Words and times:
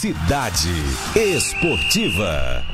Cidade 0.00 0.70
Esportiva. 1.14 2.64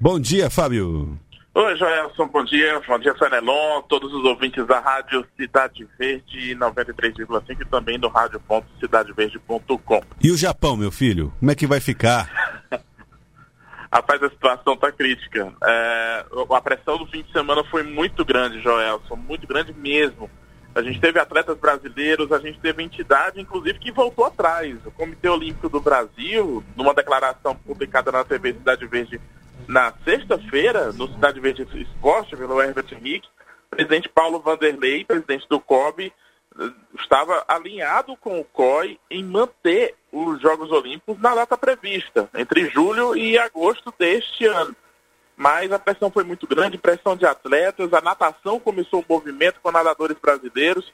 Bom 0.00 0.18
dia, 0.18 0.50
Fábio. 0.50 1.16
Oi, 1.54 1.76
Joelson, 1.76 2.26
bom 2.26 2.44
dia. 2.44 2.82
Bom 2.84 2.98
dia, 2.98 3.14
Fenelon, 3.14 3.80
todos 3.82 4.12
os 4.12 4.24
ouvintes 4.24 4.66
da 4.66 4.80
Rádio 4.80 5.24
Cidade 5.36 5.86
Verde 5.96 6.56
93,5 6.56 7.60
e 7.60 7.64
também 7.66 7.96
do 7.96 8.08
rádio.cidadeverde.com. 8.08 10.02
E 10.20 10.32
o 10.32 10.36
Japão, 10.36 10.76
meu 10.76 10.90
filho? 10.90 11.32
Como 11.38 11.52
é 11.52 11.54
que 11.54 11.64
vai 11.64 11.78
ficar? 11.78 12.28
Rapaz, 13.94 14.20
a 14.20 14.30
situação 14.30 14.74
está 14.74 14.90
crítica. 14.90 15.52
É, 15.62 16.24
a 16.50 16.60
pressão 16.60 16.98
do 16.98 17.06
fim 17.06 17.22
de 17.22 17.30
semana 17.30 17.62
foi 17.70 17.84
muito 17.84 18.24
grande, 18.24 18.60
Joelson, 18.60 19.14
muito 19.14 19.46
grande 19.46 19.72
mesmo. 19.72 20.28
A 20.74 20.82
gente 20.82 21.00
teve 21.00 21.20
atletas 21.20 21.56
brasileiros, 21.56 22.32
a 22.32 22.38
gente 22.40 22.58
teve 22.58 22.82
entidade, 22.82 23.40
inclusive, 23.40 23.78
que 23.78 23.92
voltou 23.92 24.24
atrás. 24.24 24.74
O 24.84 24.90
Comitê 24.90 25.28
Olímpico 25.28 25.68
do 25.68 25.80
Brasil, 25.80 26.64
numa 26.76 26.92
declaração 26.92 27.54
publicada 27.54 28.10
na 28.10 28.24
TV 28.24 28.54
Cidade 28.54 28.86
Verde 28.86 29.20
na 29.68 29.92
sexta-feira, 30.04 30.92
no 30.92 31.06
Cidade 31.08 31.38
Verde 31.40 31.66
Esporte, 31.74 32.36
pelo 32.36 32.60
Herbert 32.60 32.92
Henrique, 32.92 33.28
presidente 33.70 34.08
Paulo 34.08 34.40
Vanderlei, 34.40 35.04
presidente 35.04 35.48
do 35.48 35.60
COB, 35.60 36.12
estava 36.98 37.44
alinhado 37.48 38.16
com 38.16 38.40
o 38.40 38.44
COI 38.44 38.98
em 39.10 39.24
manter 39.24 39.94
os 40.12 40.40
Jogos 40.40 40.70
Olímpicos 40.70 41.20
na 41.20 41.34
data 41.34 41.56
prevista, 41.56 42.28
entre 42.34 42.68
julho 42.68 43.16
e 43.16 43.38
agosto 43.38 43.92
deste 43.98 44.46
ano. 44.46 44.74
Mas 45.36 45.72
a 45.72 45.78
pressão 45.78 46.10
foi 46.10 46.22
muito 46.22 46.46
grande, 46.46 46.78
pressão 46.78 47.16
de 47.16 47.26
atletas, 47.26 47.92
a 47.92 48.00
natação 48.00 48.60
começou 48.60 49.00
um 49.00 49.04
movimento 49.08 49.60
com 49.62 49.72
nadadores 49.72 50.16
brasileiros 50.20 50.92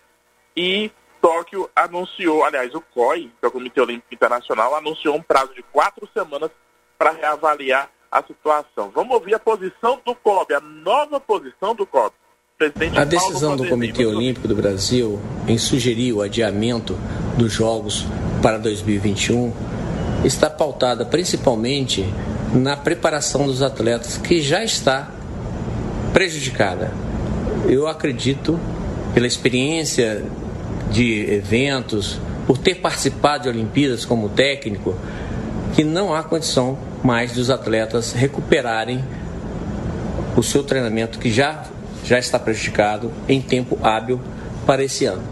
e 0.56 0.90
Tóquio 1.20 1.68
anunciou, 1.76 2.44
aliás, 2.44 2.74
o 2.74 2.80
COI, 2.80 3.30
que 3.38 3.44
é 3.44 3.48
o 3.48 3.50
Comitê 3.50 3.80
Olímpico 3.80 4.14
Internacional, 4.14 4.74
anunciou 4.74 5.14
um 5.14 5.22
prazo 5.22 5.54
de 5.54 5.62
quatro 5.64 6.08
semanas 6.14 6.50
para 6.98 7.10
reavaliar 7.10 7.90
a 8.10 8.22
situação. 8.22 8.90
Vamos 8.94 9.14
ouvir 9.14 9.34
a 9.34 9.38
posição 9.38 10.00
do 10.04 10.14
COB, 10.14 10.54
a 10.54 10.60
nova 10.60 11.20
posição 11.20 11.74
do 11.74 11.86
COB. 11.86 12.14
Presidente 12.58 12.98
a 12.98 13.04
decisão 13.04 13.56
do 13.56 13.66
Comitê 13.66 14.04
Olímpico 14.04 14.46
do 14.46 14.54
Brasil 14.54 15.18
em 15.48 15.56
sugerir 15.56 16.12
o 16.12 16.20
adiamento 16.20 16.94
dos 17.38 17.52
Jogos 17.52 18.04
para 18.42 18.58
2021 18.58 19.50
está 20.26 20.50
pautada 20.50 21.06
principalmente 21.06 22.04
na 22.54 22.76
preparação 22.76 23.46
dos 23.46 23.62
atletas, 23.62 24.16
que 24.16 24.40
já 24.40 24.62
está 24.64 25.10
prejudicada. 26.12 26.92
Eu 27.68 27.86
acredito, 27.86 28.58
pela 29.14 29.26
experiência 29.26 30.24
de 30.90 31.32
eventos, 31.32 32.20
por 32.46 32.58
ter 32.58 32.76
participado 32.76 33.44
de 33.44 33.48
Olimpíadas 33.48 34.04
como 34.04 34.28
técnico, 34.28 34.96
que 35.74 35.84
não 35.84 36.14
há 36.14 36.22
condição 36.22 36.76
mais 37.02 37.32
dos 37.32 37.48
atletas 37.50 38.12
recuperarem 38.12 39.04
o 40.36 40.42
seu 40.42 40.62
treinamento 40.62 41.18
que 41.18 41.30
já, 41.30 41.64
já 42.04 42.18
está 42.18 42.38
prejudicado 42.38 43.12
em 43.28 43.40
tempo 43.40 43.78
hábil 43.82 44.20
para 44.66 44.82
esse 44.82 45.04
ano. 45.04 45.22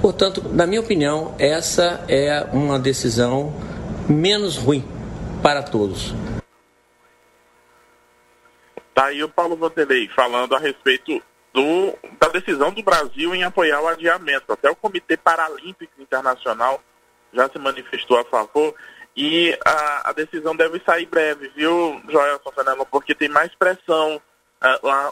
Portanto, 0.00 0.44
na 0.52 0.66
minha 0.66 0.80
opinião, 0.80 1.32
essa 1.38 2.00
é 2.08 2.46
uma 2.52 2.78
decisão 2.78 3.52
menos 4.08 4.56
ruim 4.56 4.84
para 5.42 5.62
todos. 5.62 6.14
Aí 9.04 9.22
o 9.22 9.28
Paulo 9.28 9.54
Vanderlei 9.54 10.08
falando 10.08 10.54
a 10.54 10.58
respeito 10.58 11.22
do, 11.52 11.94
da 12.18 12.28
decisão 12.28 12.72
do 12.72 12.82
Brasil 12.82 13.34
em 13.34 13.44
apoiar 13.44 13.80
o 13.82 13.88
adiamento. 13.88 14.50
Até 14.50 14.70
o 14.70 14.76
Comitê 14.76 15.14
Paralímpico 15.16 16.00
Internacional 16.00 16.82
já 17.32 17.48
se 17.50 17.58
manifestou 17.58 18.18
a 18.18 18.24
favor. 18.24 18.74
E 19.14 19.56
a, 19.64 20.10
a 20.10 20.12
decisão 20.12 20.56
deve 20.56 20.80
sair 20.84 21.06
breve, 21.06 21.52
viu, 21.54 22.00
Joelson 22.08 22.50
Fernando? 22.52 22.86
Porque 22.86 23.14
tem 23.14 23.28
mais 23.28 23.54
pressão. 23.54 24.20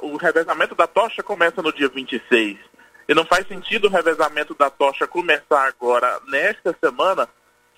o 0.00 0.16
revezamento 0.16 0.74
da 0.74 0.86
tocha 0.86 1.22
começa 1.22 1.60
no 1.60 1.72
dia 1.72 1.88
26. 1.88 2.58
E 3.08 3.14
não 3.14 3.26
faz 3.26 3.46
sentido 3.46 3.88
o 3.88 3.90
revezamento 3.90 4.54
da 4.54 4.70
tocha 4.70 5.06
começar 5.06 5.68
agora, 5.68 6.18
nesta 6.28 6.74
semana, 6.82 7.28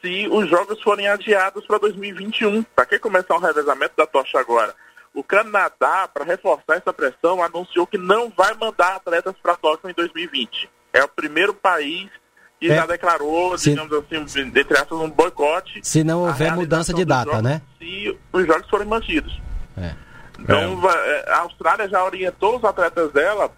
se 0.00 0.28
os 0.28 0.48
jogos 0.48 0.80
forem 0.80 1.08
adiados 1.08 1.66
para 1.66 1.78
2021. 1.78 2.62
Para 2.62 2.86
que 2.86 3.00
começar 3.00 3.34
o 3.34 3.40
revezamento 3.40 3.94
da 3.96 4.06
tocha 4.06 4.38
agora? 4.38 4.74
O 5.14 5.22
Canadá, 5.22 6.08
para 6.12 6.24
reforçar 6.24 6.76
essa 6.76 6.92
pressão, 6.92 7.42
anunciou 7.42 7.86
que 7.86 7.96
não 7.96 8.32
vai 8.36 8.52
mandar 8.54 8.96
atletas 8.96 9.34
para 9.40 9.54
Tóquio 9.54 9.88
em 9.88 9.94
2020. 9.94 10.68
É 10.92 11.04
o 11.04 11.08
primeiro 11.08 11.54
país 11.54 12.10
que 12.58 12.70
é. 12.70 12.76
já 12.76 12.86
declarou, 12.86 13.56
se, 13.56 13.70
digamos 13.70 13.92
assim, 13.92 14.40
entre 14.40 14.74
aspas, 14.74 14.98
um 14.98 15.10
boicote. 15.10 15.80
Se 15.82 16.02
não 16.02 16.22
houver 16.22 16.52
mudança 16.54 16.92
de 16.92 17.04
data, 17.04 17.30
jogos, 17.30 17.42
né? 17.42 17.62
Se 17.78 18.18
os 18.32 18.46
jogos 18.46 18.68
forem 18.68 18.86
mantidos. 18.86 19.40
É. 19.76 19.94
Então, 20.38 20.80
é. 20.90 21.30
a 21.30 21.38
Austrália 21.40 21.88
já 21.88 22.02
orientou 22.04 22.56
os 22.56 22.64
atletas 22.64 23.12
dela 23.12 23.52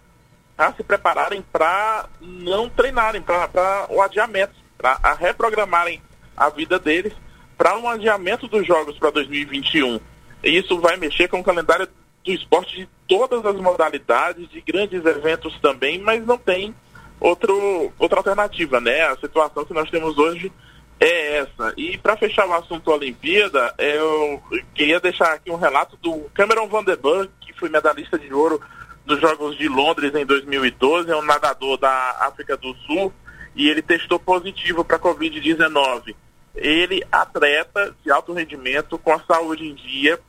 a 0.57 0.73
se 0.73 0.83
prepararem 0.83 1.41
para 1.41 2.05
não 2.21 2.69
treinarem, 2.69 3.21
para 3.21 3.87
o 3.89 4.01
adiamento, 4.01 4.53
para 4.77 5.13
reprogramarem 5.13 6.01
a 6.35 6.49
vida 6.49 6.77
deles 6.77 7.13
para 7.57 7.77
um 7.77 7.89
adiamento 7.89 8.47
dos 8.47 8.65
jogos 8.65 8.97
para 8.99 9.09
2021. 9.09 9.99
E 10.43 10.57
isso 10.57 10.79
vai 10.79 10.97
mexer 10.97 11.27
com 11.27 11.39
o 11.39 11.43
calendário 11.43 11.87
do 12.23 12.31
esporte 12.31 12.75
de 12.75 12.89
todas 13.07 13.45
as 13.45 13.55
modalidades, 13.55 14.49
de 14.49 14.61
grandes 14.61 15.05
eventos 15.05 15.57
também, 15.59 15.99
mas 15.99 16.25
não 16.25 16.37
tem 16.37 16.75
outro, 17.19 17.91
outra 17.97 18.19
alternativa, 18.19 18.79
né? 18.79 19.03
A 19.03 19.17
situação 19.17 19.65
que 19.65 19.73
nós 19.73 19.89
temos 19.89 20.17
hoje 20.17 20.51
é 20.99 21.37
essa. 21.37 21.73
E 21.77 21.97
para 21.97 22.17
fechar 22.17 22.47
o 22.47 22.53
assunto 22.53 22.91
Olimpíada, 22.91 23.73
eu 23.77 24.41
queria 24.73 24.99
deixar 24.99 25.33
aqui 25.33 25.51
um 25.51 25.57
relato 25.57 25.97
do 25.97 26.29
Cameron 26.33 26.67
Van 26.67 26.83
Der 26.83 26.97
Burg, 26.97 27.29
que 27.39 27.53
foi 27.53 27.69
medalhista 27.69 28.17
de 28.17 28.33
ouro 28.33 28.61
dos 29.05 29.21
Jogos 29.21 29.57
de 29.57 29.69
Londres 29.69 30.13
em 30.13 30.25
2012, 30.25 31.09
é 31.09 31.15
um 31.15 31.21
nadador 31.21 31.77
da 31.77 32.17
África 32.27 32.57
do 32.57 32.75
Sul 32.85 33.13
e 33.55 33.69
ele 33.69 33.81
testou 33.81 34.19
positivo 34.19 34.83
para 34.83 34.99
Covid-19. 34.99 36.13
Ele, 36.57 37.05
atleta 37.11 37.95
de 38.03 38.11
alto 38.11 38.33
rendimento, 38.33 38.97
com 38.97 39.13
a 39.13 39.19
saúde 39.19 39.65
em 39.65 39.75
dia, 39.75 40.19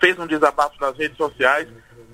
fez 0.00 0.18
um 0.18 0.26
desabafo 0.26 0.80
nas 0.80 0.96
redes 0.96 1.16
sociais 1.16 1.68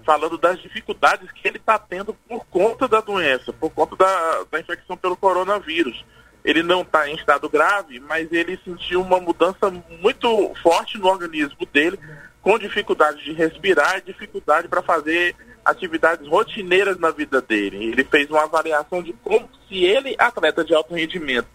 falando 0.05 0.39
das 0.39 0.61
dificuldades 0.61 1.31
que 1.31 1.47
ele 1.47 1.59
está 1.59 1.79
tendo 1.79 2.15
por 2.15 2.45
conta 2.47 2.89
da 2.89 3.01
doença, 3.01 3.53
por 3.53 3.71
conta 3.71 3.97
da, 3.97 4.45
da 4.51 4.61
infecção 4.61 4.97
pelo 4.97 5.17
coronavírus. 5.17 6.05
Ele 6.45 6.63
não 6.63 6.83
está 6.83 7.09
em 7.09 7.15
estado 7.15 7.49
grave, 7.49 8.01
mas 8.01 8.33
ele 8.33 8.59
sentiu 8.65 9.03
uma 9.03 9.21
mudança 9.21 9.71
muito 10.01 10.55
forte 10.63 10.99
no 10.99 11.07
organismo 11.07 11.67
dele, 11.71 11.99
com 12.41 12.59
dificuldade 12.59 13.23
de 13.23 13.33
respirar, 13.33 14.01
dificuldade 14.01 14.67
para 14.67 14.83
fazer 14.83 15.37
atividades 15.65 16.27
rotineiras 16.27 16.99
na 16.99 17.11
vida 17.11 17.43
dele. 17.43 17.85
Ele 17.85 18.05
fez 18.05 18.31
uma 18.31 18.45
avaliação 18.45 19.03
de 19.03 19.13
como 19.23 19.49
se 19.69 19.85
ele, 19.85 20.17
atleta 20.19 20.65
de 20.65 20.75
alto 20.75 20.95
rendimento, 20.95 21.47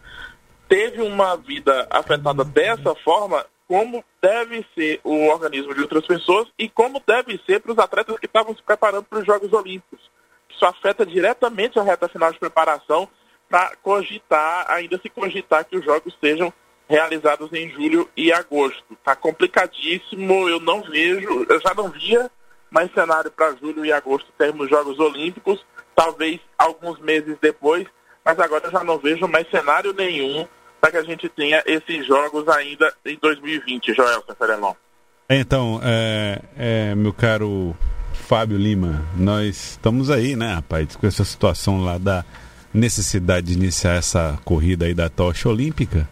teve 0.67 1.01
uma 1.01 1.35
vida 1.35 1.87
afetada 1.89 2.43
dessa 2.43 2.95
forma, 2.95 3.45
como 3.67 4.03
deve 4.21 4.65
ser 4.75 4.99
o 5.03 5.27
organismo 5.27 5.73
de 5.73 5.81
outras 5.81 6.05
pessoas 6.05 6.47
e 6.57 6.69
como 6.69 7.01
deve 7.05 7.39
ser 7.45 7.59
para 7.59 7.71
os 7.71 7.79
atletas 7.79 8.19
que 8.19 8.25
estavam 8.25 8.55
se 8.55 8.61
preparando 8.61 9.03
para 9.03 9.19
os 9.19 9.25
Jogos 9.25 9.51
Olímpicos. 9.53 10.11
Isso 10.49 10.65
afeta 10.65 11.05
diretamente 11.05 11.79
a 11.79 11.83
reta 11.83 12.07
final 12.07 12.31
de 12.31 12.39
preparação 12.39 13.07
para 13.49 13.75
cogitar, 13.77 14.65
ainda 14.69 14.99
se 14.99 15.09
cogitar 15.09 15.65
que 15.65 15.77
os 15.77 15.85
Jogos 15.85 16.15
sejam 16.19 16.53
realizados 16.87 17.51
em 17.53 17.69
julho 17.69 18.09
e 18.15 18.31
agosto. 18.31 18.83
Está 18.93 19.15
complicadíssimo, 19.15 20.47
eu 20.47 20.59
não 20.59 20.81
vejo, 20.81 21.45
eu 21.49 21.59
já 21.59 21.73
não 21.73 21.89
via 21.89 22.29
mais 22.69 22.91
cenário 22.93 23.31
para 23.31 23.55
julho 23.55 23.85
e 23.85 23.91
agosto 23.91 24.31
termos 24.37 24.69
Jogos 24.69 24.99
Olímpicos, 24.99 25.65
talvez 25.95 26.39
alguns 26.57 26.99
meses 26.99 27.37
depois, 27.41 27.87
mas 28.23 28.39
agora 28.39 28.67
eu 28.67 28.71
já 28.71 28.83
não 28.83 28.97
vejo 28.97 29.27
mais 29.27 29.49
cenário 29.49 29.93
nenhum 29.93 30.47
para 30.85 30.91
que 30.91 30.97
a 30.97 31.03
gente 31.03 31.27
tenha 31.29 31.63
esses 31.65 32.05
jogos 32.05 32.47
ainda 32.47 32.93
em 33.03 33.17
2020, 33.19 33.95
Joel 33.95 34.23
Seferelon. 34.27 34.73
Então, 35.27 35.81
é, 35.83 36.39
é, 36.55 36.95
meu 36.95 37.11
caro 37.11 37.75
Fábio 38.13 38.55
Lima, 38.55 39.03
nós 39.17 39.71
estamos 39.71 40.11
aí, 40.11 40.35
né, 40.35 40.53
rapaz, 40.53 40.95
com 40.95 41.07
essa 41.07 41.25
situação 41.25 41.83
lá 41.83 41.97
da 41.97 42.23
necessidade 42.71 43.47
de 43.47 43.53
iniciar 43.53 43.95
essa 43.95 44.37
corrida 44.45 44.85
aí 44.85 44.93
da 44.93 45.09
tocha 45.09 45.49
olímpica. 45.49 46.07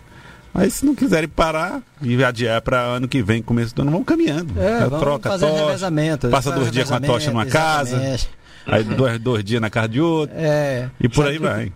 Mas 0.51 0.74
se 0.74 0.86
não 0.88 0.95
quiserem 0.95 1.30
parar 1.30 1.83
e 2.01 2.24
adiar 2.24 2.59
para 2.62 2.81
ano 2.81 3.07
que 3.07 3.21
vem, 3.21 3.44
começo 3.44 3.75
do 3.75 3.83
ano, 3.83 3.92
vamos 3.92 4.07
caminhando. 4.07 4.59
É, 4.59 4.80
vamos 4.86 5.00
troca 5.00 5.30
fazer 5.30 5.45
tocha, 5.45 5.65
revezamento. 5.65 6.30
Passa 6.30 6.51
dois 6.51 6.71
dias 6.71 6.89
com 6.89 6.95
a 6.95 7.00
tocha 7.00 7.30
numa 7.30 7.45
casa, 7.45 8.18
aí 8.65 8.83
dois, 8.83 9.19
dois 9.19 9.44
dias 9.44 9.62
na 9.62 9.69
casa 9.69 9.89
de 9.89 10.01
outro. 10.01 10.36
É, 10.36 10.89
e 11.00 11.07
por 11.07 11.27
aí 11.27 11.38
vai. 11.38 11.71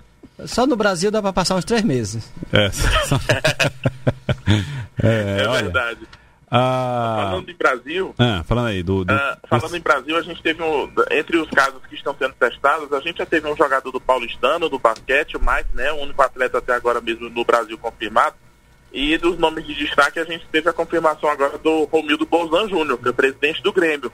Só 0.46 0.68
no 0.68 0.76
Brasil 0.76 1.10
dá 1.10 1.22
para 1.22 1.34
passar 1.34 1.56
uns 1.56 1.66
três 1.66 1.84
meses. 1.84 2.32
É, 2.54 2.70
é, 5.04 5.42
é 5.42 5.48
verdade. 5.62 6.08
Ah, 6.50 7.30
falando 7.30 7.50
em 7.50 7.56
Brasil. 7.56 8.16
Ah, 8.18 8.44
falando 8.46 8.68
aí 8.68 8.82
do. 8.82 9.04
do... 9.04 9.12
Ah, 9.12 9.38
falando 9.50 9.76
em 9.76 9.82
Brasil, 9.82 10.16
a 10.16 10.22
gente 10.22 10.42
teve 10.42 10.64
um. 10.64 10.90
Entre 11.12 11.38
os 11.38 11.50
casos 11.50 11.82
que 11.90 11.96
estão 11.96 12.16
sendo 12.18 12.34
testados, 12.36 12.92
a 12.94 13.02
gente 13.02 13.18
já 13.18 13.26
teve 13.26 13.50
um 13.50 13.58
jogador 13.58 13.92
do 13.92 14.00
Paulistano, 14.00 14.70
do 14.70 14.80
basquete, 14.80 15.36
o 15.36 15.42
Mike, 15.42 15.76
né? 15.76 15.92
O 15.92 16.04
único 16.04 16.22
atleta 16.22 16.60
até 16.60 16.74
agora 16.74 17.02
mesmo 17.02 17.30
no 17.30 17.44
Brasil 17.44 17.78
confirmado. 17.78 18.36
E 18.94 19.18
dos 19.18 19.38
nomes 19.38 19.68
de 19.68 19.76
destaque, 19.76 20.20
a 20.20 20.24
gente 20.24 20.48
teve 20.48 20.70
a 20.70 20.74
confirmação 20.74 21.30
agora 21.30 21.58
do 21.58 21.84
Romildo 21.84 22.26
Bolzan 22.26 22.70
Júnior, 22.70 22.98
que 22.98 23.10
é 23.10 23.12
presidente 23.12 23.62
do 23.62 23.74
Grêmio. 23.74 24.12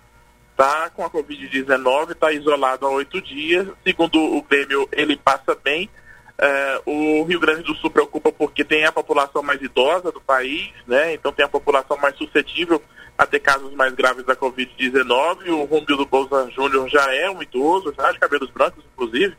Está 0.51 0.89
com 0.89 1.05
a 1.05 1.09
Covid-19, 1.09 2.11
está 2.11 2.31
isolado 2.31 2.85
há 2.85 2.89
oito 2.89 3.21
dias. 3.21 3.67
Segundo 3.83 4.19
o 4.19 4.41
Grêmio, 4.41 4.89
ele 4.91 5.15
passa 5.15 5.55
bem. 5.63 5.87
É, 6.37 6.81
o 6.85 7.23
Rio 7.23 7.39
Grande 7.39 7.63
do 7.63 7.75
Sul 7.75 7.91
preocupa 7.91 8.31
porque 8.31 8.63
tem 8.63 8.85
a 8.85 8.91
população 8.91 9.43
mais 9.43 9.61
idosa 9.61 10.11
do 10.11 10.19
país, 10.19 10.71
né? 10.87 11.13
Então 11.13 11.31
tem 11.31 11.45
a 11.45 11.49
população 11.49 11.97
mais 11.97 12.15
suscetível 12.17 12.81
a 13.17 13.25
ter 13.25 13.39
casos 13.39 13.73
mais 13.73 13.93
graves 13.93 14.25
da 14.25 14.35
Covid-19. 14.35 15.49
O 15.49 15.65
Romildo 15.65 16.05
Bolzan 16.05 16.49
Júnior 16.51 16.89
já 16.89 17.13
é 17.13 17.29
um 17.29 17.41
idoso, 17.41 17.93
já 17.95 18.11
de 18.11 18.19
cabelos 18.19 18.49
brancos, 18.49 18.83
inclusive, 18.93 19.35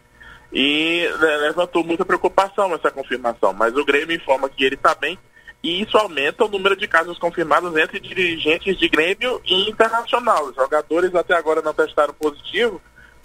e 0.52 1.08
né, 1.20 1.36
levantou 1.38 1.82
muita 1.82 2.04
preocupação 2.04 2.72
essa 2.74 2.90
confirmação. 2.90 3.52
Mas 3.52 3.76
o 3.76 3.84
Grêmio 3.84 4.16
informa 4.16 4.48
que 4.48 4.64
ele 4.64 4.76
está 4.76 4.94
bem 4.94 5.18
e 5.64 5.80
isso 5.80 5.96
aumenta 5.96 6.44
o 6.44 6.48
número 6.48 6.76
de 6.76 6.86
casos 6.86 7.18
confirmados 7.18 7.74
entre 7.74 7.98
dirigentes 7.98 8.78
de 8.78 8.86
Grêmio 8.86 9.40
e 9.46 9.70
Internacional. 9.70 10.44
Os 10.44 10.54
jogadores 10.54 11.14
até 11.14 11.34
agora 11.34 11.62
não 11.62 11.72
testaram 11.72 12.12
positivo, 12.12 12.80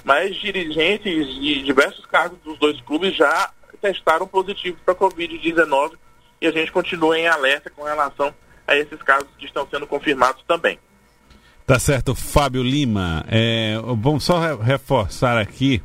mas 0.06 0.36
dirigentes 0.38 1.28
de 1.36 1.62
diversos 1.62 2.06
casos 2.06 2.38
dos 2.40 2.58
dois 2.58 2.80
clubes 2.82 3.14
já 3.16 3.52
testaram 3.80 4.28
positivo 4.28 4.78
para 4.86 4.94
a 4.94 4.98
Covid-19 4.98 5.94
e 6.42 6.48
a 6.48 6.52
gente 6.52 6.72
continua 6.72 7.18
em 7.18 7.28
alerta 7.28 7.70
com 7.70 7.84
relação 7.84 8.34
a 8.68 8.76
esses 8.76 9.02
casos 9.02 9.28
que 9.38 9.46
estão 9.46 9.68
sendo 9.70 9.88
confirmados 9.88 10.44
também. 10.48 10.80
Tá 11.66 11.78
certo, 11.78 12.16
Fábio 12.16 12.64
Lima. 12.64 13.24
É, 13.28 13.76
vamos 13.98 14.24
só 14.24 14.56
reforçar 14.56 15.38
aqui. 15.38 15.84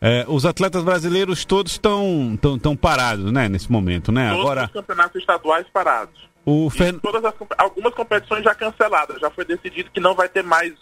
É, 0.00 0.24
os 0.28 0.46
atletas 0.46 0.84
brasileiros 0.84 1.44
todos 1.44 1.72
estão 1.72 2.38
tão, 2.40 2.58
tão 2.58 2.76
parados, 2.76 3.32
né, 3.32 3.48
nesse 3.48 3.70
momento, 3.70 4.12
né? 4.12 4.28
Todos 4.30 4.44
Agora, 4.44 4.64
os 4.66 4.72
campeonatos 4.72 5.20
estaduais 5.20 5.66
parados. 5.72 6.28
O 6.44 6.70
Fern... 6.70 7.00
todas 7.00 7.24
as, 7.24 7.34
algumas 7.58 7.92
competições 7.94 8.44
já 8.44 8.54
canceladas. 8.54 9.20
Já 9.20 9.28
foi 9.30 9.44
decidido 9.44 9.90
que 9.90 10.00
não 10.00 10.14
vai 10.14 10.28
ter 10.28 10.42
mais, 10.42 10.72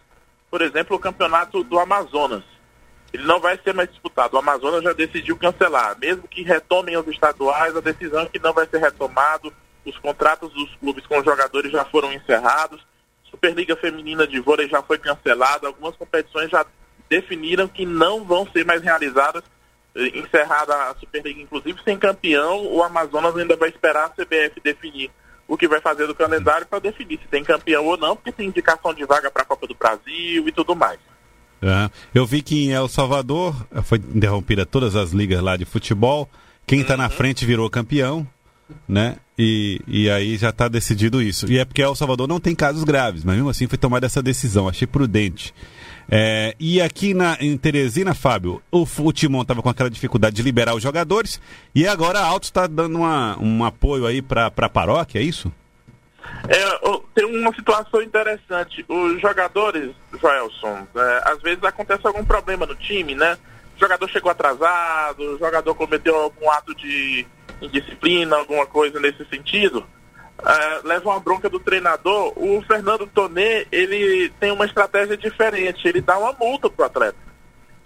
por 0.50 0.60
exemplo, 0.60 0.96
o 0.96 1.00
campeonato 1.00 1.64
do 1.64 1.78
Amazonas 1.78 2.44
ele 3.12 3.24
não 3.24 3.40
vai 3.40 3.58
ser 3.62 3.72
mais 3.72 3.88
disputado. 3.88 4.34
O 4.34 4.38
Amazonas 4.38 4.82
já 4.82 4.92
decidiu 4.92 5.36
cancelar. 5.36 5.98
Mesmo 5.98 6.28
que 6.28 6.42
retomem 6.42 6.96
os 6.96 7.06
estaduais, 7.08 7.76
a 7.76 7.80
decisão 7.80 8.22
é 8.22 8.26
que 8.26 8.38
não 8.38 8.52
vai 8.52 8.66
ser 8.66 8.78
retomado. 8.78 9.52
Os 9.84 9.96
contratos 9.98 10.52
dos 10.52 10.74
clubes 10.76 11.06
com 11.06 11.18
os 11.18 11.24
jogadores 11.24 11.70
já 11.70 11.84
foram 11.84 12.12
encerrados. 12.12 12.84
Superliga 13.30 13.76
Feminina 13.76 14.26
de 14.26 14.40
Vôlei 14.40 14.68
já 14.68 14.82
foi 14.82 14.98
cancelada. 14.98 15.66
Algumas 15.66 15.96
competições 15.96 16.50
já 16.50 16.64
definiram 17.08 17.68
que 17.68 17.86
não 17.86 18.24
vão 18.24 18.46
ser 18.50 18.64
mais 18.64 18.82
realizadas. 18.82 19.42
Encerrada 19.94 20.74
a 20.74 20.94
Superliga, 20.96 21.40
inclusive, 21.40 21.80
sem 21.82 21.98
campeão, 21.98 22.66
o 22.66 22.82
Amazonas 22.82 23.34
ainda 23.36 23.56
vai 23.56 23.70
esperar 23.70 24.06
a 24.06 24.10
CBF 24.10 24.60
definir 24.62 25.10
o 25.48 25.56
que 25.56 25.68
vai 25.68 25.80
fazer 25.80 26.06
do 26.06 26.14
calendário 26.14 26.66
para 26.66 26.80
definir 26.80 27.18
se 27.18 27.28
tem 27.28 27.42
campeão 27.42 27.86
ou 27.86 27.96
não, 27.96 28.16
porque 28.16 28.32
tem 28.32 28.48
indicação 28.48 28.92
de 28.92 29.04
vaga 29.06 29.30
para 29.30 29.42
a 29.42 29.46
Copa 29.46 29.66
do 29.66 29.74
Brasil 29.74 30.46
e 30.46 30.52
tudo 30.52 30.74
mais. 30.74 30.98
Uhum. 31.66 31.90
Eu 32.14 32.24
vi 32.24 32.42
que 32.42 32.66
em 32.66 32.72
El 32.72 32.86
Salvador 32.86 33.66
foi 33.82 33.98
interrompida 34.14 34.64
todas 34.64 34.94
as 34.94 35.10
ligas 35.10 35.42
lá 35.42 35.56
de 35.56 35.64
futebol. 35.64 36.28
Quem 36.64 36.80
está 36.80 36.94
uhum. 36.94 37.00
na 37.00 37.08
frente 37.08 37.44
virou 37.44 37.68
campeão, 37.68 38.26
né? 38.88 39.16
E, 39.38 39.80
e 39.86 40.08
aí 40.08 40.36
já 40.36 40.50
está 40.50 40.68
decidido 40.68 41.20
isso. 41.20 41.50
E 41.50 41.58
é 41.58 41.64
porque 41.64 41.82
El 41.82 41.94
Salvador 41.94 42.28
não 42.28 42.40
tem 42.40 42.54
casos 42.54 42.84
graves, 42.84 43.24
mas 43.24 43.34
mesmo 43.34 43.50
assim 43.50 43.66
foi 43.66 43.76
tomada 43.76 44.06
essa 44.06 44.22
decisão. 44.22 44.68
Achei 44.68 44.86
prudente. 44.86 45.52
É, 46.08 46.54
e 46.60 46.80
aqui 46.80 47.12
na, 47.12 47.36
em 47.40 47.56
Teresina, 47.56 48.14
Fábio, 48.14 48.62
o, 48.70 48.86
o 49.00 49.12
Timon 49.12 49.42
estava 49.42 49.60
com 49.60 49.68
aquela 49.68 49.90
dificuldade 49.90 50.36
de 50.36 50.42
liberar 50.42 50.74
os 50.74 50.82
jogadores 50.82 51.40
e 51.74 51.84
agora 51.86 52.20
a 52.20 52.24
Altos 52.24 52.48
está 52.48 52.68
dando 52.68 52.98
uma, 52.98 53.36
um 53.40 53.64
apoio 53.64 54.06
aí 54.06 54.22
para 54.22 54.46
a 54.46 54.68
paróquia, 54.68 55.18
é 55.18 55.22
isso? 55.22 55.52
É, 56.48 56.98
tem 57.14 57.24
uma 57.24 57.52
situação 57.54 58.02
interessante. 58.02 58.84
Os 58.88 59.20
jogadores, 59.20 59.94
Joelson, 60.20 60.86
é, 60.94 61.22
às 61.24 61.42
vezes 61.42 61.62
acontece 61.64 62.06
algum 62.06 62.24
problema 62.24 62.66
no 62.66 62.74
time, 62.74 63.14
né? 63.14 63.36
O 63.76 63.80
jogador 63.80 64.08
chegou 64.08 64.30
atrasado, 64.30 65.34
o 65.34 65.38
jogador 65.38 65.74
cometeu 65.74 66.14
algum 66.16 66.50
ato 66.50 66.74
de 66.74 67.26
indisciplina, 67.60 68.36
alguma 68.36 68.66
coisa 68.66 69.00
nesse 69.00 69.24
sentido. 69.26 69.84
É, 70.44 70.80
leva 70.86 71.10
uma 71.10 71.20
bronca 71.20 71.48
do 71.48 71.58
treinador. 71.58 72.32
O 72.36 72.62
Fernando 72.62 73.06
Tonê, 73.06 73.66
ele 73.72 74.30
tem 74.38 74.50
uma 74.52 74.66
estratégia 74.66 75.16
diferente. 75.16 75.88
Ele 75.88 76.00
dá 76.00 76.18
uma 76.18 76.32
multa 76.32 76.70
pro 76.70 76.84
atleta. 76.84 77.18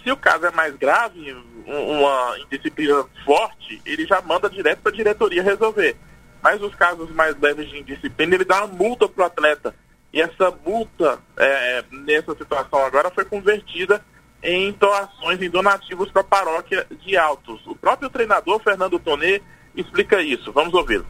Se 0.02 0.10
o 0.10 0.16
caso 0.16 0.46
é 0.46 0.50
mais 0.50 0.74
grave, 0.76 1.36
uma 1.66 2.38
indisciplina 2.40 3.04
forte, 3.24 3.80
ele 3.84 4.06
já 4.06 4.20
manda 4.22 4.48
direto 4.48 4.80
para 4.80 4.92
a 4.92 4.94
diretoria 4.94 5.42
resolver. 5.42 5.96
Mas 6.42 6.60
os 6.62 6.74
casos 6.74 7.10
mais 7.10 7.38
leves 7.38 7.68
de 7.68 7.78
indisciplina, 7.78 8.34
ele 8.34 8.44
dá 8.44 8.64
uma 8.64 8.74
multa 8.74 9.08
para 9.08 9.22
o 9.22 9.26
atleta. 9.26 9.74
E 10.12 10.20
essa 10.20 10.52
multa, 10.64 11.18
é, 11.36 11.84
nessa 11.90 12.34
situação 12.34 12.84
agora, 12.84 13.10
foi 13.10 13.24
convertida 13.24 14.02
em 14.42 14.72
doações, 14.72 15.40
em 15.40 15.50
donativos 15.50 16.10
para 16.10 16.22
a 16.22 16.24
paróquia 16.24 16.86
de 17.04 17.16
Altos. 17.16 17.64
O 17.66 17.76
próprio 17.76 18.08
treinador, 18.08 18.58
Fernando 18.60 18.98
Tonê, 18.98 19.42
explica 19.76 20.20
isso. 20.20 20.52
Vamos 20.52 20.74
ouvi-lo. 20.74 21.06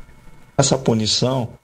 Essa 0.59 0.77
punição, 0.77 1.55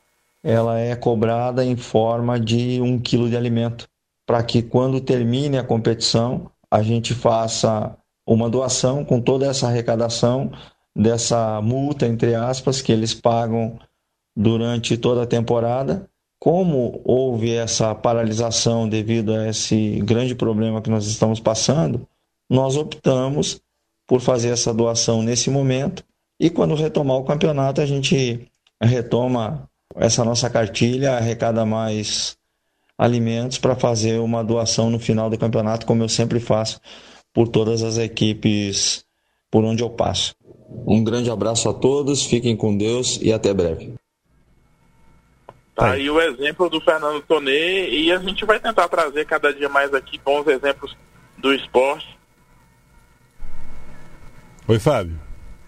ela 0.42 0.78
é 0.78 0.94
cobrada 0.96 1.64
em 1.64 1.76
forma 1.76 2.38
de 2.40 2.80
um 2.80 2.98
quilo 2.98 3.28
de 3.28 3.36
alimento, 3.36 3.86
para 4.24 4.42
que 4.42 4.62
quando 4.62 5.00
termine 5.00 5.58
a 5.58 5.64
competição, 5.64 6.50
a 6.70 6.82
gente 6.82 7.14
faça 7.14 7.96
uma 8.26 8.48
doação 8.48 9.04
com 9.04 9.20
toda 9.20 9.46
essa 9.46 9.68
arrecadação 9.68 10.50
dessa 10.96 11.60
multa, 11.60 12.06
entre 12.06 12.34
aspas, 12.34 12.81
que 12.81 12.90
eles 12.90 13.12
pagam 13.12 13.78
durante 14.34 14.96
toda 14.96 15.25
a 15.25 15.26
temporada. 15.26 16.08
Como 16.40 17.02
houve 17.04 17.52
essa 17.52 17.94
paralisação 17.94 18.88
devido 18.88 19.34
a 19.34 19.48
esse 19.48 20.00
grande 20.04 20.34
problema 20.34 20.81
que 20.81 20.88
nós 20.88 21.06
estamos 21.06 21.38
passando, 21.38 22.08
nós 22.48 22.76
optamos 22.76 23.60
por 24.06 24.20
fazer 24.20 24.50
essa 24.50 24.72
doação 24.72 25.22
nesse 25.22 25.50
momento 25.50 26.02
e 26.40 26.48
quando 26.48 26.75
retomar 26.75 27.16
o 27.16 27.25
campeonato 27.25 27.81
a 27.81 27.87
gente 27.87 28.49
retoma 28.81 29.69
essa 29.96 30.25
nossa 30.25 30.49
cartilha, 30.49 31.12
arrecada 31.12 31.64
mais 31.64 32.37
alimentos 32.96 33.58
para 33.58 33.75
fazer 33.75 34.20
uma 34.20 34.44
doação 34.44 34.90
no 34.90 34.99
final 34.99 35.28
do 35.28 35.38
campeonato, 35.38 35.87
como 35.87 36.02
eu 36.02 36.08
sempre 36.08 36.38
faço 36.38 36.81
por 37.32 37.49
todas 37.49 37.82
as 37.82 37.99
equipes 37.99 39.04
por 39.50 39.64
onde 39.64 39.82
eu 39.82 39.90
passo. 39.90 40.34
Um 40.68 41.02
grande 41.02 41.30
abraço 41.30 41.68
a 41.68 41.74
todos, 41.74 42.24
fiquem 42.24 42.56
com 42.56 42.76
Deus 42.76 43.18
e 43.22 43.32
até 43.32 43.52
breve. 43.52 43.94
Tá 45.74 45.92
aí 45.92 46.08
o 46.08 46.20
exemplo 46.20 46.70
do 46.70 46.80
Fernando 46.80 47.20
Tonê 47.22 47.90
e 47.90 48.10
a 48.10 48.18
gente 48.18 48.44
vai 48.44 48.58
tentar 48.58 48.88
trazer 48.88 49.26
cada 49.26 49.52
dia 49.52 49.68
mais 49.68 49.92
aqui 49.92 50.18
bons 50.25 50.46
exemplos 50.46 50.96
do 51.37 51.52
esporte. 51.52 52.16
Oi, 54.66 54.78
Fábio. 54.78 55.20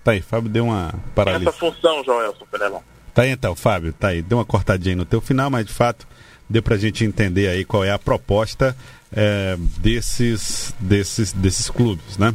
Tá 0.03 0.13
aí, 0.13 0.23
Fábio 0.23 0.49
deu 0.49 0.65
uma 0.65 0.95
paralisia. 1.15 1.51
Essa 1.51 1.59
função, 1.59 2.03
Joelson 2.03 2.47
Penelon. 2.51 2.81
Tá 3.19 3.25
aí 3.25 3.31
então, 3.31 3.57
Fábio, 3.57 3.93
tá 3.93 4.11
aí. 4.11 4.23
Deu 4.23 4.39
uma 4.39 4.45
cortadinha 4.45 4.95
no 4.95 5.05
teu 5.05 5.21
final, 5.21 5.51
mas 5.51 5.67
de 5.67 5.73
fato 5.73 6.07
deu 6.49 6.63
pra 6.63 6.77
gente 6.77 7.05
entender 7.05 7.49
aí 7.49 7.65
qual 7.65 7.83
é 7.83 7.91
a 7.91 7.99
proposta 7.99 8.77
é, 9.11 9.57
desses, 9.79 10.73
desses, 10.79 11.33
desses 11.33 11.69
clubes, 11.69 12.17
né? 12.17 12.33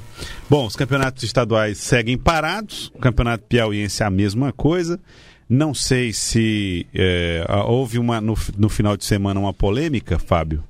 Bom, 0.49 0.65
os 0.65 0.75
campeonatos 0.75 1.23
estaduais 1.23 1.77
seguem 1.77 2.17
parados, 2.17 2.91
o 2.93 2.99
campeonato 2.99 3.45
piauiense 3.45 4.03
é 4.03 4.05
a 4.05 4.09
mesma 4.09 4.51
coisa. 4.51 4.99
Não 5.47 5.73
sei 5.73 6.11
se 6.11 6.85
é, 6.93 7.45
houve 7.65 7.97
uma 7.97 8.19
no, 8.19 8.37
no 8.57 8.67
final 8.67 8.97
de 8.97 9.05
semana 9.05 9.39
uma 9.39 9.53
polêmica, 9.53 10.19
Fábio, 10.19 10.65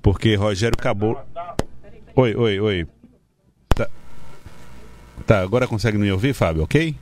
porque 0.00 0.34
Rogério 0.36 0.74
acabou. 0.78 1.22
Oi, 2.16 2.34
oi, 2.34 2.60
oi. 2.60 2.86
Tá, 3.74 3.90
tá 5.26 5.40
agora 5.42 5.68
consegue 5.68 5.98
me 5.98 6.10
ouvir, 6.10 6.32
Fábio, 6.32 6.62
ok? 6.62 6.96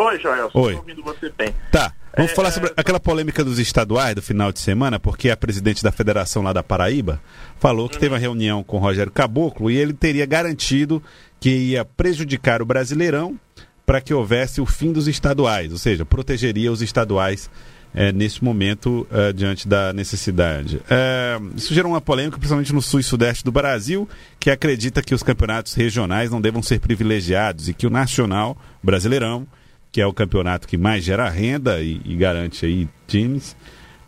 Oi, 0.00 0.18
Joel, 0.18 0.46
estou 0.46 0.72
ouvindo 0.76 1.02
você 1.02 1.30
bem. 1.36 1.54
Tá. 1.70 1.92
Vamos 2.16 2.32
é, 2.32 2.34
falar 2.34 2.50
sobre 2.50 2.70
é... 2.70 2.72
aquela 2.74 2.98
polêmica 2.98 3.44
dos 3.44 3.58
estaduais 3.58 4.14
do 4.14 4.22
final 4.22 4.50
de 4.50 4.58
semana, 4.58 4.98
porque 4.98 5.28
a 5.28 5.36
presidente 5.36 5.82
da 5.82 5.92
federação 5.92 6.42
lá 6.42 6.54
da 6.54 6.62
Paraíba 6.62 7.20
falou 7.58 7.86
que 7.86 7.98
teve 7.98 8.14
uma 8.14 8.18
reunião 8.18 8.64
com 8.64 8.78
o 8.78 8.80
Rogério 8.80 9.12
Caboclo 9.12 9.70
e 9.70 9.76
ele 9.76 9.92
teria 9.92 10.24
garantido 10.24 11.02
que 11.38 11.50
ia 11.50 11.84
prejudicar 11.84 12.62
o 12.62 12.64
Brasileirão 12.64 13.38
para 13.84 14.00
que 14.00 14.14
houvesse 14.14 14.58
o 14.58 14.64
fim 14.64 14.90
dos 14.90 15.06
estaduais, 15.06 15.70
ou 15.70 15.76
seja, 15.76 16.06
protegeria 16.06 16.72
os 16.72 16.80
estaduais 16.80 17.50
é, 17.94 18.10
nesse 18.10 18.42
momento 18.42 19.06
é, 19.10 19.34
diante 19.34 19.68
da 19.68 19.92
necessidade. 19.92 20.80
É, 20.88 21.38
isso 21.54 21.74
gerou 21.74 21.92
uma 21.92 22.00
polêmica, 22.00 22.38
principalmente 22.38 22.72
no 22.72 22.80
sul 22.80 23.00
e 23.00 23.02
sudeste 23.02 23.44
do 23.44 23.52
Brasil, 23.52 24.08
que 24.38 24.50
acredita 24.50 25.02
que 25.02 25.14
os 25.14 25.22
campeonatos 25.22 25.74
regionais 25.74 26.30
não 26.30 26.40
devam 26.40 26.62
ser 26.62 26.80
privilegiados 26.80 27.68
e 27.68 27.74
que 27.74 27.86
o 27.86 27.90
nacional, 27.90 28.56
brasileirão, 28.82 29.46
que 29.92 30.00
é 30.00 30.06
o 30.06 30.12
campeonato 30.12 30.68
que 30.68 30.76
mais 30.76 31.04
gera 31.04 31.28
renda 31.28 31.80
e, 31.80 32.00
e 32.04 32.14
garante 32.14 32.64
aí 32.64 32.88
times, 33.06 33.56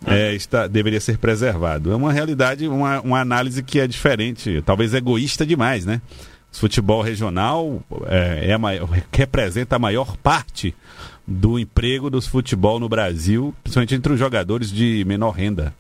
é, 0.07 0.35
está, 0.35 0.67
deveria 0.67 1.01
ser 1.01 1.19
preservado. 1.19 1.93
É 1.93 1.97
uma 1.97 2.12
realidade, 2.12 2.67
uma, 2.69 3.01
uma 3.01 3.21
análise 3.21 3.62
que 3.62 3.81
é 3.81 3.87
diferente, 3.87 4.62
talvez 4.65 4.95
egoísta 4.95 5.47
demais, 5.47 5.85
né? 5.85 6.01
O 6.53 6.57
futebol 6.57 7.01
regional 7.01 7.83
é, 8.07 8.51
é 8.51 8.59
maior, 8.59 8.89
representa 9.12 9.77
a 9.77 9.79
maior 9.79 10.17
parte 10.19 10.75
do 11.27 11.59
emprego 11.59 12.11
dos 12.11 12.27
futebol 12.27 12.79
no 12.79 12.89
Brasil, 12.89 13.55
principalmente 13.62 13.95
entre 13.95 14.12
os 14.12 14.19
jogadores 14.19 14.71
de 14.71 15.05
menor 15.07 15.31
renda. 15.31 15.75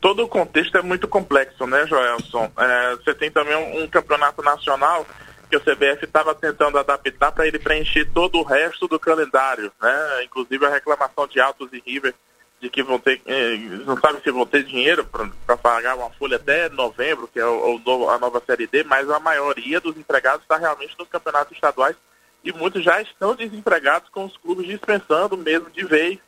Todo 0.00 0.22
o 0.22 0.28
contexto 0.28 0.78
é 0.78 0.82
muito 0.82 1.06
complexo, 1.06 1.66
né, 1.66 1.86
Joelson? 1.86 2.50
É, 2.56 2.96
você 2.96 3.14
tem 3.14 3.30
também 3.30 3.54
um, 3.54 3.82
um 3.82 3.88
campeonato 3.88 4.42
nacional 4.42 5.06
que 5.48 5.56
o 5.56 5.60
CBF 5.60 6.04
estava 6.04 6.34
tentando 6.34 6.78
adaptar 6.78 7.32
para 7.32 7.46
ele 7.46 7.58
preencher 7.58 8.10
todo 8.12 8.38
o 8.38 8.42
resto 8.42 8.88
do 8.88 8.98
calendário, 8.98 9.72
né? 9.80 10.24
Inclusive 10.24 10.64
a 10.66 10.70
reclamação 10.70 11.26
de 11.26 11.40
Altos 11.40 11.72
e 11.72 11.82
River 11.84 12.14
de 12.60 12.70
que 12.70 12.82
vão 12.82 12.98
ter, 12.98 13.20
eh, 13.26 13.56
não 13.84 13.98
sabe 14.00 14.22
se 14.22 14.30
vão 14.30 14.46
ter 14.46 14.64
dinheiro 14.64 15.04
para 15.04 15.56
pagar 15.56 15.96
uma 15.96 16.08
folha 16.10 16.36
até 16.36 16.68
novembro, 16.70 17.28
que 17.28 17.38
é 17.38 17.44
o, 17.44 17.78
o, 17.84 18.10
a 18.10 18.18
nova 18.18 18.42
Série 18.46 18.66
D, 18.66 18.82
mas 18.84 19.08
a 19.10 19.20
maioria 19.20 19.80
dos 19.80 19.96
empregados 19.98 20.42
está 20.42 20.56
realmente 20.56 20.96
nos 20.98 21.08
campeonatos 21.08 21.52
estaduais 21.52 21.94
e 22.42 22.52
muitos 22.52 22.82
já 22.82 23.02
estão 23.02 23.34
desempregados 23.34 24.08
com 24.08 24.24
os 24.24 24.36
clubes 24.38 24.66
dispensando 24.66 25.36
mesmo 25.36 25.70
de 25.70 25.84
vez 25.84 26.18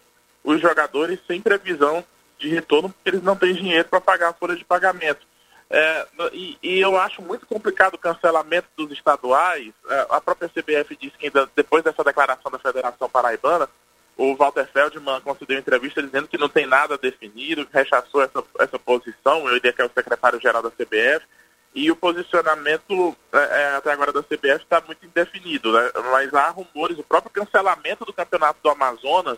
os 0.45 0.61
jogadores 0.61 1.19
sem 1.27 1.41
previsão 1.41 2.05
de 2.39 2.49
retorno 2.49 2.91
porque 2.91 3.09
eles 3.09 3.23
não 3.23 3.35
têm 3.35 3.55
dinheiro 3.55 3.89
para 3.89 4.01
pagar 4.01 4.29
a 4.29 4.35
folha 4.35 4.57
de 4.57 4.65
pagamento. 4.65 5.27
É, 5.69 6.07
e, 6.33 6.59
e, 6.63 6.81
eu 6.81 6.97
acho 6.97 7.21
muito 7.21 7.45
complicado 7.45 7.95
o 7.95 7.99
cancelamento 7.99 8.69
dos 8.77 8.93
estaduais. 8.93 9.73
É, 9.89 10.07
a 10.11 10.21
própria 10.21 10.49
CBF 10.49 10.97
disse 10.97 11.19
que 11.19 11.27
ainda, 11.27 11.51
depois 11.57 11.83
dessa 11.83 12.05
declaração 12.05 12.51
da 12.53 12.59
Federação 12.59 13.09
Paraibana, 13.11 13.69
o 14.17 14.35
Walter 14.35 14.67
Feldman 14.73 15.21
concedeu 15.21 15.59
entrevista 15.59 16.03
dizendo 16.03 16.29
que 16.29 16.39
não 16.39 16.49
tem 16.49 16.67
nada 16.67 16.97
definido, 16.97 17.69
rechaçou 17.73 18.23
essa, 18.23 18.43
essa 18.61 18.79
posição, 18.79 19.47
eu 19.49 19.55
diria 19.55 19.73
que 19.73 19.83
é 19.83 19.85
o 19.85 19.91
secretário-geral 19.93 20.63
da 20.63 20.71
CBF, 20.71 21.27
e 21.75 21.91
o 21.91 21.97
posicionamento 21.97 23.15
é, 23.33 23.39
é 23.39 23.77
até 23.77 23.93
agora 23.93 24.13
da 24.13 24.23
CBF 24.23 24.63
está 24.63 24.81
muito 24.81 25.05
indefinido, 25.05 25.73
né? 25.73 25.91
mas 26.11 26.33
há 26.33 26.49
rumores, 26.49 26.99
o 26.99 27.03
próprio 27.03 27.31
cancelamento 27.31 28.05
do 28.05 28.13
campeonato 28.13 28.59
do 28.63 28.71
Amazonas 28.71 29.37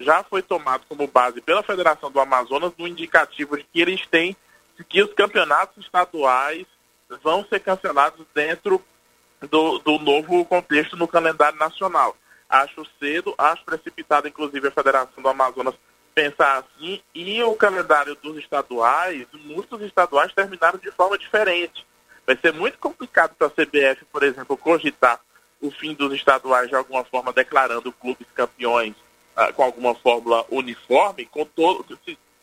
já 0.00 0.24
foi 0.24 0.42
tomado 0.42 0.84
como 0.88 1.06
base 1.06 1.40
pela 1.40 1.62
Federação 1.62 2.10
do 2.10 2.20
Amazonas 2.20 2.72
no 2.76 2.88
indicativo 2.88 3.56
de 3.56 3.64
que 3.64 3.80
eles 3.80 4.04
têm 4.06 4.36
que 4.84 5.02
os 5.02 5.12
campeonatos 5.14 5.84
estaduais 5.84 6.66
vão 7.22 7.44
ser 7.44 7.60
cancelados 7.60 8.24
dentro 8.34 8.82
do, 9.50 9.78
do 9.78 9.98
novo 9.98 10.44
contexto 10.44 10.96
no 10.96 11.08
calendário 11.08 11.58
nacional. 11.58 12.16
Acho 12.48 12.86
cedo, 12.98 13.34
acho 13.36 13.64
precipitado, 13.64 14.28
inclusive, 14.28 14.68
a 14.68 14.72
Federação 14.72 15.22
do 15.22 15.28
Amazonas 15.28 15.74
pensar 16.14 16.58
assim, 16.58 17.00
e 17.14 17.40
o 17.44 17.54
calendário 17.54 18.16
dos 18.16 18.36
estaduais, 18.38 19.24
muitos 19.34 19.80
estaduais 19.82 20.32
terminaram 20.32 20.76
de 20.76 20.90
forma 20.90 21.16
diferente. 21.16 21.86
Vai 22.26 22.36
ser 22.36 22.52
muito 22.52 22.76
complicado 22.78 23.36
para 23.36 23.46
a 23.46 23.50
CBF, 23.50 24.04
por 24.10 24.24
exemplo, 24.24 24.56
cogitar 24.56 25.20
o 25.60 25.70
fim 25.70 25.94
dos 25.94 26.12
estaduais 26.12 26.68
de 26.68 26.74
alguma 26.74 27.04
forma, 27.04 27.32
declarando 27.32 27.92
clubes 27.92 28.26
campeões 28.34 28.94
ah, 29.36 29.52
com 29.52 29.62
alguma 29.62 29.94
fórmula 29.94 30.44
uniforme, 30.50 31.24
com 31.26 31.44
todo, 31.44 31.86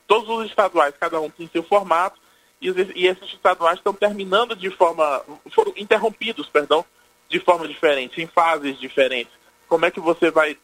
todos 0.08 0.30
os 0.30 0.46
estaduais, 0.46 0.96
cada 0.98 1.20
um 1.20 1.30
tem 1.30 1.50
seu 1.52 1.62
formato, 1.62 2.18
e, 2.62 2.70
e 2.96 3.08
esses 3.08 3.34
estaduais 3.34 3.78
estão 3.78 3.94
terminando 3.94 4.56
de 4.56 4.70
forma, 4.70 5.24
foram 5.52 5.74
interrompidos, 5.76 6.48
perdão, 6.48 6.86
de 7.30 7.40
forma 7.40 7.68
diferente, 7.68 8.22
em 8.22 8.28
fases 8.28 8.80
diferentes. 8.80 9.34
Como 9.68 9.86
é 9.86 9.92
que 9.92 10.00
você 10.00 10.30
vai 10.30 10.58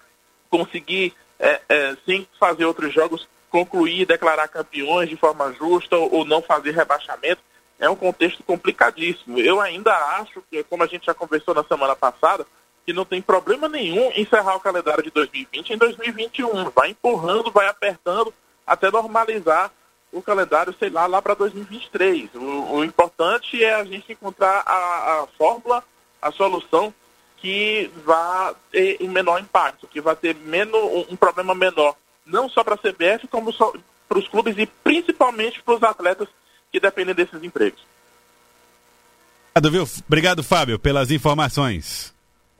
conseguir, 0.49 1.13
é, 1.39 1.61
é, 1.67 1.97
sem 2.05 2.27
fazer 2.39 2.65
outros 2.65 2.93
jogos, 2.93 3.27
concluir, 3.49 4.05
declarar 4.05 4.47
campeões 4.47 5.09
de 5.09 5.17
forma 5.17 5.51
justa 5.53 5.97
ou, 5.97 6.13
ou 6.15 6.25
não 6.25 6.41
fazer 6.41 6.71
rebaixamento? 6.71 7.41
É 7.79 7.89
um 7.89 7.95
contexto 7.95 8.43
complicadíssimo. 8.43 9.39
Eu 9.39 9.59
ainda 9.59 9.91
acho 10.19 10.43
que, 10.49 10.63
como 10.63 10.83
a 10.83 10.87
gente 10.87 11.07
já 11.07 11.15
conversou 11.15 11.55
na 11.55 11.63
semana 11.63 11.95
passada, 11.95 12.45
que 12.85 12.93
não 12.93 13.05
tem 13.05 13.21
problema 13.21 13.67
nenhum 13.67 14.11
encerrar 14.15 14.55
o 14.55 14.59
calendário 14.59 15.03
de 15.03 15.11
2020 15.11 15.73
em 15.73 15.77
2021. 15.77 16.69
Vai 16.69 16.91
empurrando, 16.91 17.51
vai 17.51 17.67
apertando 17.67 18.33
até 18.65 18.91
normalizar 18.91 19.71
o 20.11 20.21
calendário, 20.21 20.75
sei 20.77 20.89
lá, 20.89 21.05
lá 21.05 21.21
para 21.21 21.33
2023. 21.33 22.29
O, 22.35 22.75
o, 22.75 22.83
importante 22.83 23.63
é 23.63 23.73
a 23.73 23.83
gente 23.83 24.11
encontrar 24.11 24.63
a, 24.65 25.23
a 25.23 25.27
fórmula, 25.37 25.83
a 26.21 26.31
solução 26.31 26.93
que 27.37 27.89
vá 28.05 28.53
ter 28.71 28.97
um 29.01 29.09
menor 29.09 29.39
impacto, 29.39 29.87
que 29.87 30.01
vai 30.01 30.15
ter 30.15 30.35
menos, 30.35 30.75
um, 30.75 31.13
um 31.13 31.15
problema 31.15 31.55
menor, 31.55 31.95
não 32.25 32.49
só 32.49 32.63
para 32.63 32.75
a 32.75 32.77
CBF, 32.77 33.27
como 33.27 33.51
para 33.53 34.19
os 34.19 34.27
clubes 34.27 34.57
e 34.57 34.65
principalmente 34.65 35.61
para 35.63 35.75
os 35.75 35.83
atletas 35.83 36.27
que 36.71 36.79
dependem 36.79 37.15
desses 37.15 37.41
empregos. 37.43 37.81
Obrigado, 39.55 39.71
viu? 39.71 40.03
Obrigado, 40.07 40.43
Fábio, 40.43 40.79
pelas 40.79 41.11
informações. 41.11 42.13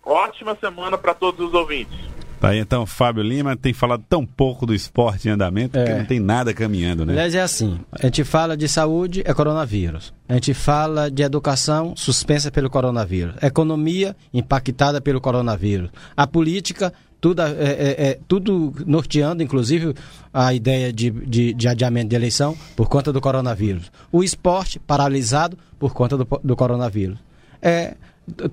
Ótima 0.04 0.56
semana 0.56 0.98
para 0.98 1.14
todos 1.14 1.48
os 1.48 1.54
ouvintes. 1.54 2.11
Tá 2.42 2.50
aí 2.50 2.58
então, 2.58 2.88
Fábio 2.88 3.22
Lima 3.22 3.56
tem 3.56 3.72
falado 3.72 4.04
tão 4.10 4.26
pouco 4.26 4.66
do 4.66 4.74
esporte 4.74 5.28
em 5.28 5.32
andamento 5.32 5.78
é. 5.78 5.86
que 5.86 5.94
não 5.94 6.06
tem 6.06 6.20
nada 6.20 6.52
caminhando, 6.56 7.06
né? 7.06 7.14
Aliás, 7.14 7.36
é 7.36 7.42
assim: 7.42 7.80
a 7.92 8.04
gente 8.04 8.24
fala 8.24 8.58
de 8.58 8.68
saúde, 8.68 9.22
é 9.24 9.32
coronavírus. 9.32 10.12
A 10.28 10.34
gente 10.34 10.52
fala 10.56 11.12
de 11.12 11.22
educação, 11.22 11.94
suspensa 11.96 12.50
pelo 12.50 12.68
coronavírus. 12.68 13.36
Economia, 13.44 14.16
impactada 14.34 15.00
pelo 15.00 15.22
coronavírus. 15.22 15.92
A 16.18 16.26
política, 16.26 16.92
tudo, 17.20 17.44
é, 17.44 17.46
é, 17.46 18.10
é, 18.10 18.20
tudo 18.28 18.74
norteando, 18.88 19.44
inclusive 19.44 19.94
a 20.34 20.52
ideia 20.52 20.92
de, 20.92 21.12
de, 21.12 21.54
de, 21.54 21.68
adiamento 21.68 22.10
de 22.10 22.16
eleição 22.16 22.58
por 22.76 22.90
conta 22.90 23.14
do 23.14 23.22
coronavírus. 23.22 23.92
O 24.12 24.24
esporte 24.24 24.80
paralisado 24.80 25.56
por 25.78 25.94
conta 25.94 26.18
do, 26.18 26.28
do 26.44 26.56
coronavírus. 26.56 27.20
É 27.62 27.94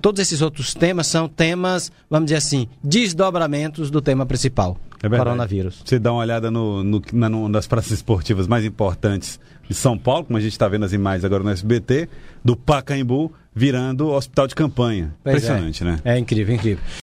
todos 0.01 0.19
esses 0.21 0.41
outros 0.41 0.73
temas 0.73 1.07
são 1.07 1.27
temas, 1.27 1.91
vamos 2.09 2.27
dizer 2.27 2.37
assim, 2.37 2.67
desdobramentos 2.83 3.89
do 3.89 4.01
tema 4.01 4.25
principal, 4.25 4.77
é 5.01 5.09
coronavírus. 5.09 5.81
Você 5.85 5.99
dá 5.99 6.11
uma 6.11 6.21
olhada 6.21 6.51
no, 6.51 6.83
no, 6.83 7.01
na, 7.13 7.29
no, 7.29 7.47
nas 7.47 7.67
praças 7.67 7.91
esportivas 7.91 8.47
mais 8.47 8.65
importantes 8.65 9.39
de 9.67 9.75
São 9.75 9.97
Paulo, 9.97 10.25
como 10.25 10.37
a 10.37 10.41
gente 10.41 10.51
está 10.51 10.67
vendo 10.67 10.85
as 10.85 10.93
imagens 10.93 11.23
agora 11.23 11.43
no 11.43 11.49
SBT, 11.49 12.09
do 12.43 12.55
Pacaembu 12.55 13.31
virando 13.53 14.09
hospital 14.09 14.47
de 14.47 14.55
campanha. 14.55 15.13
Pois 15.23 15.35
é. 15.35 15.37
Impressionante, 15.37 15.83
é. 15.83 15.85
né? 15.85 15.99
É 16.03 16.17
incrível, 16.17 16.55
incrível. 16.55 16.83